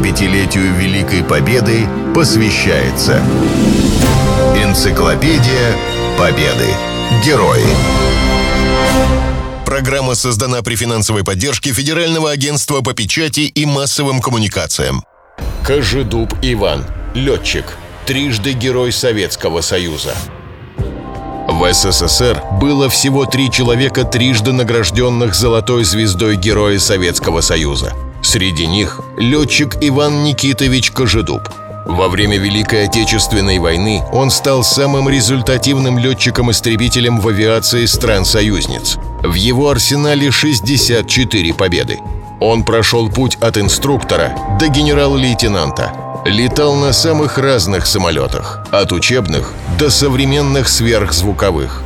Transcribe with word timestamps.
75-летию 0.00 0.74
Великой 0.76 1.22
Победы 1.22 1.86
посвящается 2.14 3.22
Энциклопедия 4.56 5.76
Победы. 6.18 6.68
Герои. 7.24 7.66
Программа 9.66 10.14
создана 10.14 10.62
при 10.62 10.74
финансовой 10.74 11.22
поддержке 11.22 11.72
Федерального 11.72 12.30
агентства 12.30 12.80
по 12.80 12.94
печати 12.94 13.40
и 13.40 13.66
массовым 13.66 14.22
коммуникациям. 14.22 15.04
Кожедуб 15.66 16.32
Иван, 16.42 16.86
летчик, 17.14 17.76
трижды 18.06 18.52
Герой 18.52 18.92
Советского 18.92 19.60
Союза. 19.60 20.14
В 21.46 21.72
СССР 21.72 22.42
было 22.60 22.88
всего 22.88 23.26
три 23.26 23.50
человека, 23.50 24.04
трижды 24.04 24.52
награжденных 24.52 25.34
золотой 25.34 25.84
звездой 25.84 26.36
Героя 26.36 26.78
Советского 26.78 27.42
Союза. 27.42 27.92
Среди 28.30 28.64
них 28.68 29.00
летчик 29.18 29.76
Иван 29.80 30.22
Никитович 30.22 30.92
Кожедуб. 30.92 31.48
Во 31.84 32.06
время 32.06 32.36
Великой 32.38 32.84
Отечественной 32.84 33.58
войны 33.58 34.04
он 34.12 34.30
стал 34.30 34.62
самым 34.62 35.08
результативным 35.08 35.98
летчиком-истребителем 35.98 37.18
в 37.18 37.26
авиации 37.26 37.86
стран-союзниц. 37.86 38.98
В 39.24 39.34
его 39.34 39.68
арсенале 39.68 40.30
64 40.30 41.54
победы. 41.54 41.98
Он 42.38 42.62
прошел 42.62 43.10
путь 43.10 43.36
от 43.40 43.58
инструктора 43.58 44.38
до 44.60 44.68
генерала-лейтенанта. 44.68 45.92
Летал 46.24 46.76
на 46.76 46.92
самых 46.92 47.36
разных 47.36 47.84
самолетах, 47.84 48.64
от 48.70 48.92
учебных 48.92 49.52
до 49.76 49.90
современных 49.90 50.68
сверхзвуковых. 50.68 51.82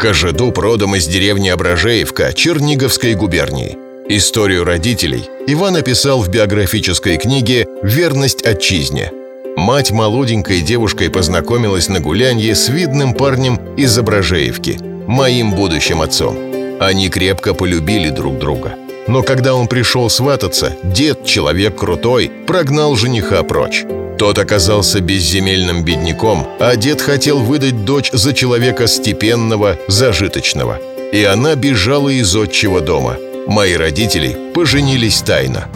Кожедуб 0.00 0.58
родом 0.58 0.96
из 0.96 1.06
деревни 1.06 1.48
Ображеевка 1.48 2.32
Черниговской 2.32 3.14
губернии. 3.14 3.83
Историю 4.06 4.64
родителей 4.64 5.30
Иван 5.46 5.76
описал 5.76 6.20
в 6.20 6.28
биографической 6.28 7.16
книге 7.16 7.66
«Верность 7.82 8.44
отчизне». 8.44 9.10
Мать 9.56 9.92
молоденькой 9.92 10.60
девушкой 10.60 11.08
познакомилась 11.08 11.88
на 11.88 12.00
гулянье 12.00 12.54
с 12.54 12.68
видным 12.68 13.14
парнем 13.14 13.58
из 13.78 13.96
Ображеевки, 13.96 14.78
моим 15.06 15.54
будущим 15.54 16.02
отцом. 16.02 16.36
Они 16.80 17.08
крепко 17.08 17.54
полюбили 17.54 18.10
друг 18.10 18.38
друга. 18.38 18.74
Но 19.06 19.22
когда 19.22 19.54
он 19.54 19.68
пришел 19.68 20.10
свататься, 20.10 20.76
дед, 20.82 21.24
человек 21.24 21.74
крутой, 21.74 22.30
прогнал 22.46 22.96
жениха 22.96 23.42
прочь. 23.42 23.84
Тот 24.18 24.38
оказался 24.38 25.00
безземельным 25.00 25.82
бедняком, 25.82 26.46
а 26.60 26.76
дед 26.76 27.00
хотел 27.00 27.38
выдать 27.38 27.86
дочь 27.86 28.10
за 28.12 28.34
человека 28.34 28.86
степенного, 28.86 29.78
зажиточного. 29.88 30.78
И 31.10 31.24
она 31.24 31.54
бежала 31.54 32.10
из 32.10 32.36
отчего 32.36 32.80
дома– 32.80 33.16
Мои 33.46 33.74
родители 33.74 34.52
поженились 34.54 35.20
тайно. 35.20 35.68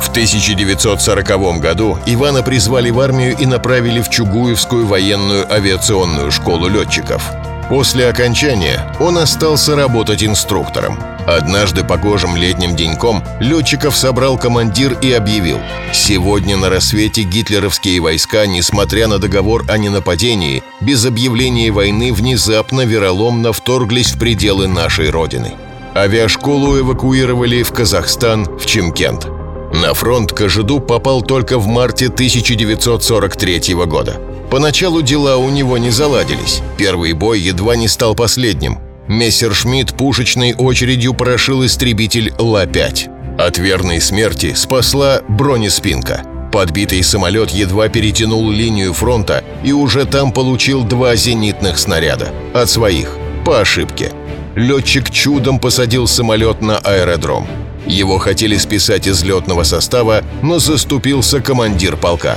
В 0.00 0.10
1940 0.10 1.58
году 1.58 1.98
Ивана 2.06 2.42
призвали 2.42 2.90
в 2.90 3.00
армию 3.00 3.34
и 3.36 3.46
направили 3.46 4.00
в 4.00 4.10
Чугуевскую 4.10 4.86
военную 4.86 5.50
авиационную 5.50 6.30
школу 6.30 6.68
летчиков. 6.68 7.22
После 7.70 8.08
окончания 8.08 8.94
он 9.00 9.16
остался 9.18 9.74
работать 9.74 10.22
инструктором. 10.22 10.98
Однажды 11.26 11.82
погожим 11.82 12.36
летним 12.36 12.76
деньком 12.76 13.22
летчиков 13.40 13.96
собрал 13.96 14.38
командир 14.38 14.98
и 15.00 15.12
объявил 15.12 15.58
«Сегодня 15.92 16.56
на 16.56 16.68
рассвете 16.68 17.22
гитлеровские 17.22 18.00
войска, 18.00 18.46
несмотря 18.46 19.08
на 19.08 19.18
договор 19.18 19.64
о 19.68 19.78
ненападении, 19.78 20.62
без 20.80 21.04
объявления 21.04 21.70
войны 21.70 22.12
внезапно 22.12 22.82
вероломно 22.82 23.52
вторглись 23.52 24.12
в 24.12 24.18
пределы 24.18 24.68
нашей 24.68 25.10
Родины». 25.10 25.54
Авиашколу 25.98 26.78
эвакуировали 26.78 27.64
в 27.64 27.72
Казахстан, 27.72 28.44
в 28.44 28.66
Чимкент. 28.66 29.26
На 29.74 29.94
фронт 29.94 30.32
Кожеду 30.32 30.78
попал 30.78 31.22
только 31.22 31.58
в 31.58 31.66
марте 31.66 32.06
1943 32.06 33.74
года. 33.86 34.20
Поначалу 34.48 35.02
дела 35.02 35.38
у 35.38 35.50
него 35.50 35.76
не 35.76 35.90
заладились. 35.90 36.62
Первый 36.76 37.14
бой 37.14 37.40
едва 37.40 37.74
не 37.74 37.88
стал 37.88 38.14
последним. 38.14 38.78
Мессершмитт 39.08 39.96
пушечной 39.96 40.54
очередью 40.54 41.14
прошил 41.14 41.66
истребитель 41.66 42.32
Ла-5. 42.38 43.36
От 43.36 43.58
верной 43.58 44.00
смерти 44.00 44.54
спасла 44.54 45.22
бронеспинка. 45.28 46.22
Подбитый 46.52 47.02
самолет 47.02 47.50
едва 47.50 47.88
перетянул 47.88 48.48
линию 48.52 48.94
фронта 48.94 49.42
и 49.64 49.72
уже 49.72 50.04
там 50.04 50.30
получил 50.30 50.84
два 50.84 51.16
зенитных 51.16 51.76
снаряда. 51.76 52.32
От 52.54 52.70
своих. 52.70 53.16
По 53.44 53.60
ошибке 53.60 54.12
летчик 54.58 55.10
чудом 55.10 55.58
посадил 55.58 56.06
самолет 56.06 56.60
на 56.60 56.78
аэродром. 56.78 57.46
Его 57.86 58.18
хотели 58.18 58.56
списать 58.56 59.06
из 59.06 59.22
летного 59.22 59.62
состава, 59.62 60.22
но 60.42 60.58
заступился 60.58 61.40
командир 61.40 61.96
полка. 61.96 62.36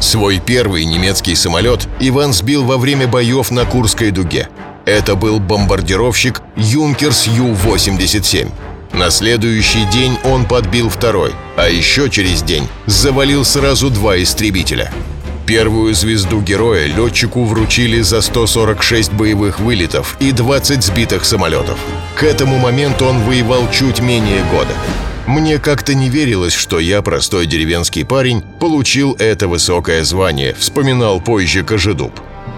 Свой 0.00 0.38
первый 0.38 0.84
немецкий 0.84 1.34
самолет 1.34 1.88
Иван 2.00 2.32
сбил 2.32 2.64
во 2.64 2.78
время 2.78 3.08
боев 3.08 3.50
на 3.50 3.64
Курской 3.64 4.12
дуге. 4.12 4.48
Это 4.86 5.16
был 5.16 5.40
бомбардировщик 5.40 6.40
«Юнкерс 6.56 7.26
Ю-87». 7.26 8.50
На 8.92 9.10
следующий 9.10 9.84
день 9.92 10.16
он 10.24 10.46
подбил 10.46 10.88
второй, 10.88 11.32
а 11.56 11.68
еще 11.68 12.08
через 12.08 12.42
день 12.42 12.66
завалил 12.86 13.44
сразу 13.44 13.90
два 13.90 14.22
истребителя– 14.22 14.90
Первую 15.48 15.94
звезду 15.94 16.42
героя 16.42 16.84
летчику 16.88 17.44
вручили 17.44 18.02
за 18.02 18.20
146 18.20 19.14
боевых 19.14 19.60
вылетов 19.60 20.14
и 20.20 20.30
20 20.30 20.84
сбитых 20.84 21.24
самолетов. 21.24 21.78
К 22.16 22.24
этому 22.24 22.58
моменту 22.58 23.06
он 23.06 23.22
воевал 23.22 23.70
чуть 23.70 24.00
менее 24.00 24.44
года. 24.52 24.74
Мне 25.26 25.58
как-то 25.58 25.94
не 25.94 26.10
верилось, 26.10 26.52
что 26.52 26.78
я, 26.78 27.00
простой 27.00 27.46
деревенский 27.46 28.04
парень, 28.04 28.42
получил 28.60 29.16
это 29.18 29.48
высокое 29.48 30.04
звание, 30.04 30.52
вспоминал 30.52 31.18
позже 31.18 31.64
Кожедуб. 31.64 32.12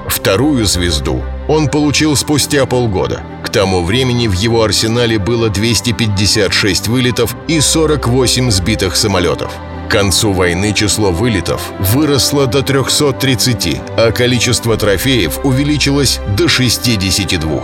Вторую 0.09 0.65
звезду 0.65 1.22
он 1.47 1.69
получил 1.69 2.17
спустя 2.17 2.67
полгода. 2.67 3.22
К 3.45 3.51
тому 3.51 3.84
времени 3.84 4.27
в 4.27 4.33
его 4.33 4.65
арсенале 4.65 5.21
было 5.21 5.49
256 5.49 6.89
вылетов 6.89 7.37
и 7.47 7.61
48 7.61 8.51
сбитых 8.51 8.97
самолетов. 8.97 9.53
К 9.91 9.95
концу 9.95 10.33
войны 10.33 10.73
число 10.73 11.11
вылетов 11.11 11.73
выросло 11.81 12.47
до 12.47 12.62
330, 12.62 13.81
а 13.97 14.12
количество 14.12 14.77
трофеев 14.77 15.45
увеличилось 15.45 16.21
до 16.37 16.47
62. 16.47 17.61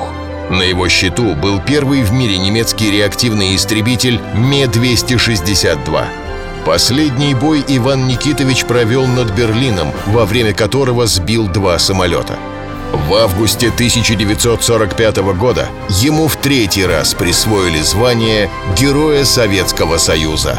На 0.51 0.63
его 0.63 0.89
счету 0.89 1.37
был 1.37 1.61
первый 1.61 2.03
в 2.03 2.13
мире 2.13 2.37
немецкий 2.39 2.91
реактивный 2.91 3.55
истребитель 3.55 4.19
Ме-262. 4.35 6.05
Последний 6.65 7.33
бой 7.33 7.65
Иван 7.69 8.09
Никитович 8.09 8.65
провел 8.65 9.07
над 9.07 9.31
Берлином, 9.31 9.93
во 10.07 10.25
время 10.25 10.53
которого 10.53 11.07
сбил 11.07 11.47
два 11.47 11.79
самолета. 11.79 12.41
В 12.93 13.15
августе 13.15 13.69
1945 13.69 15.17
года 15.39 15.69
ему 15.91 16.27
в 16.27 16.35
третий 16.35 16.87
раз 16.87 17.15
присвоили 17.15 17.79
звание 17.83 18.51
Героя 18.77 19.25
Советского 19.25 19.99
Союза. 19.99 20.59